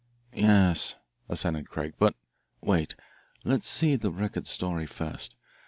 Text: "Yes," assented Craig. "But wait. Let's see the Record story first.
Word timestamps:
"Yes," 0.33 0.95
assented 1.29 1.69
Craig. 1.69 1.93
"But 1.99 2.15
wait. 2.59 2.95
Let's 3.45 3.67
see 3.67 3.95
the 3.95 4.09
Record 4.09 4.47
story 4.47 4.87
first. 4.87 5.35